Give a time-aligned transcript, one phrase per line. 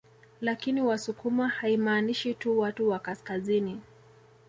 [0.41, 3.81] Lakini wasukuma haimaanishi tu watu wa kaskazini